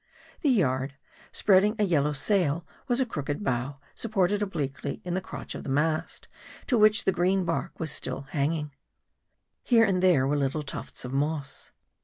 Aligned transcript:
The 0.39 0.49
yard, 0.49 0.95
spreading 1.31 1.75
a 1.77 1.83
yellow 1.83 2.13
sail, 2.13 2.65
was 2.87 2.99
a 2.99 3.05
crooked 3.05 3.43
bough, 3.43 3.77
supported 3.93 4.41
obliquely 4.41 4.99
in 5.03 5.13
the 5.13 5.21
crotch 5.21 5.53
of 5.53 5.63
a 5.63 5.69
mast, 5.69 6.27
to 6.65 6.75
which 6.75 7.03
the 7.03 7.11
green 7.11 7.45
bark 7.45 7.79
was 7.79 7.91
still 7.91 8.25
clinging. 8.31 8.71
Here 9.61 9.85
and 9.85 10.01
there 10.01 10.25
were 10.25 10.35
little 10.37 10.63
tufts 10.63 11.05
of 11.05 11.13
moss. 11.13 11.69